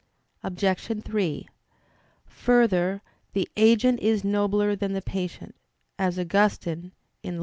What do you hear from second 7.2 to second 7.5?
(Gen. ad lit.